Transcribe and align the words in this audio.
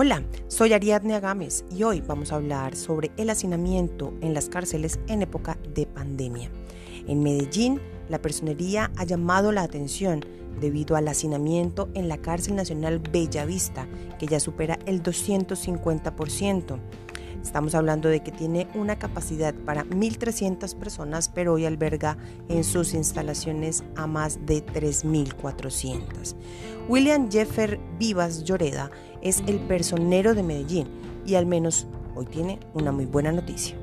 Hola, 0.00 0.22
soy 0.46 0.74
Ariadne 0.74 1.16
Agames 1.16 1.64
y 1.76 1.82
hoy 1.82 2.00
vamos 2.00 2.30
a 2.30 2.36
hablar 2.36 2.76
sobre 2.76 3.10
el 3.16 3.30
hacinamiento 3.30 4.14
en 4.20 4.32
las 4.32 4.48
cárceles 4.48 5.00
en 5.08 5.22
época 5.22 5.58
de 5.74 5.86
pandemia. 5.86 6.52
En 7.08 7.20
Medellín, 7.20 7.80
la 8.08 8.22
personería 8.22 8.92
ha 8.96 9.02
llamado 9.02 9.50
la 9.50 9.64
atención 9.64 10.24
debido 10.60 10.94
al 10.94 11.08
hacinamiento 11.08 11.88
en 11.94 12.06
la 12.06 12.18
cárcel 12.18 12.54
nacional 12.54 13.00
Bellavista, 13.00 13.88
que 14.20 14.28
ya 14.28 14.38
supera 14.38 14.78
el 14.86 15.02
250%. 15.02 16.78
Estamos 17.48 17.74
hablando 17.74 18.10
de 18.10 18.20
que 18.20 18.30
tiene 18.30 18.68
una 18.74 18.98
capacidad 18.98 19.54
para 19.54 19.86
1.300 19.86 20.78
personas, 20.78 21.30
pero 21.30 21.54
hoy 21.54 21.64
alberga 21.64 22.18
en 22.50 22.62
sus 22.62 22.92
instalaciones 22.92 23.84
a 23.96 24.06
más 24.06 24.44
de 24.44 24.62
3.400. 24.62 26.36
William 26.88 27.30
Jeffer 27.30 27.80
Vivas 27.98 28.44
Lloreda 28.44 28.90
es 29.22 29.42
el 29.46 29.60
personero 29.60 30.34
de 30.34 30.42
Medellín 30.42 30.88
y 31.24 31.36
al 31.36 31.46
menos 31.46 31.86
hoy 32.14 32.26
tiene 32.26 32.60
una 32.74 32.92
muy 32.92 33.06
buena 33.06 33.32
noticia. 33.32 33.74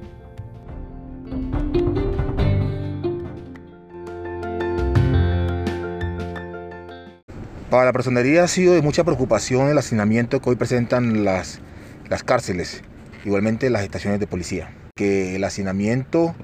Para 7.72 7.86
la 7.86 7.94
personería 7.94 8.44
ha 8.44 8.48
sido 8.48 8.76
de 8.76 8.84
mucha 8.84 9.04
preocupación 9.04 9.70
el 9.70 9.78
hacinamiento 9.80 10.40
que 10.40 10.52
hoy 10.52 10.56
presentan 10.56 11.26
las, 11.26 11.62
las 12.08 12.22
cárceles 12.22 12.84
igualmente 13.26 13.70
las 13.70 13.84
estaciones 13.84 14.20
de 14.20 14.28
policía. 14.28 14.70
Que 14.96 15.36
el 15.36 15.44
hacinamiento 15.44 16.36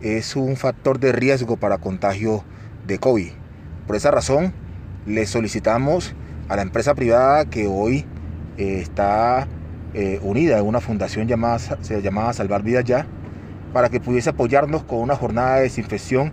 es 0.00 0.36
un 0.36 0.56
factor 0.56 0.98
de 0.98 1.12
riesgo 1.12 1.56
para 1.56 1.78
contagio 1.78 2.44
de 2.86 2.98
COVID. 2.98 3.30
Por 3.86 3.96
esa 3.96 4.10
razón, 4.10 4.52
le 5.06 5.26
solicitamos 5.26 6.14
a 6.48 6.56
la 6.56 6.62
empresa 6.62 6.94
privada 6.94 7.44
que 7.44 7.66
hoy 7.66 8.06
eh, 8.56 8.78
está 8.80 9.46
eh, 9.94 10.20
unida 10.22 10.58
en 10.58 10.66
una 10.66 10.80
fundación 10.80 11.26
llamada, 11.26 11.58
se 11.58 12.00
llamaba 12.00 12.32
Salvar 12.32 12.62
Vidas 12.62 12.84
Ya, 12.84 13.06
para 13.72 13.88
que 13.88 14.00
pudiese 14.00 14.30
apoyarnos 14.30 14.84
con 14.84 15.00
una 15.00 15.16
jornada 15.16 15.56
de 15.56 15.62
desinfección 15.62 16.32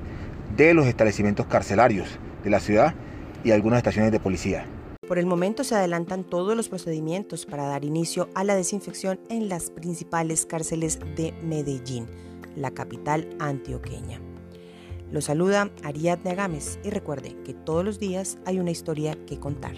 de 0.55 0.73
los 0.73 0.85
establecimientos 0.85 1.47
carcelarios 1.47 2.07
de 2.43 2.49
la 2.49 2.59
ciudad 2.59 2.93
y 3.43 3.51
algunas 3.51 3.77
estaciones 3.77 4.11
de 4.11 4.19
policía. 4.19 4.65
Por 5.07 5.19
el 5.19 5.27
momento 5.27 5.63
se 5.63 5.75
adelantan 5.75 6.23
todos 6.23 6.57
los 6.57 6.67
procedimientos 6.67 7.45
para 7.45 7.67
dar 7.67 7.85
inicio 7.85 8.27
a 8.33 8.43
la 8.43 8.55
desinfección 8.55 9.19
en 9.29 9.49
las 9.49 9.69
principales 9.69 10.47
cárceles 10.47 10.99
de 11.15 11.31
Medellín, 11.43 12.07
la 12.55 12.71
capital 12.71 13.29
antioqueña. 13.39 14.19
Lo 15.11 15.21
saluda 15.21 15.69
Ariadne 15.83 16.31
Agames 16.31 16.79
y 16.83 16.89
recuerde 16.89 17.35
que 17.43 17.53
todos 17.53 17.85
los 17.85 17.99
días 17.99 18.39
hay 18.45 18.59
una 18.59 18.71
historia 18.71 19.15
que 19.27 19.39
contar. 19.39 19.75